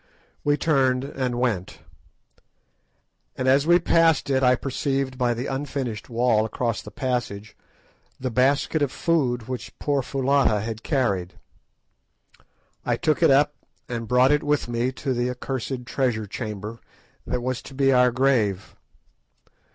[0.43, 1.81] We turned and went,
[3.35, 7.55] and as we passed it I perceived by the unfinished wall across the passage
[8.19, 11.35] the basket of food which poor Foulata had carried.
[12.83, 13.53] I took it up,
[13.87, 16.79] and brought it with me to the accursed treasure chamber
[17.27, 18.75] that was to be our grave.